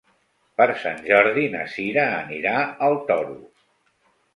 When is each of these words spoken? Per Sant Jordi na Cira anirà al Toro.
Per 0.61 0.65
Sant 0.83 0.97
Jordi 1.11 1.45
na 1.57 1.67
Cira 1.75 2.09
anirà 2.25 2.59
al 2.91 3.01
Toro. 3.13 3.41